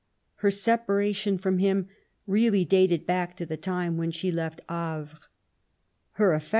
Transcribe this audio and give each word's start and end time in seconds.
Her 0.37 0.49
separation 0.49 1.37
from 1.37 1.59
him 1.59 1.87
really 2.25 2.65
dated 2.65 3.05
back 3.05 3.35
to 3.37 3.45
the 3.45 3.55
time 3.55 3.97
when 3.97 4.09
she 4.09 4.31
left 4.31 4.59
Havre. 4.67 5.19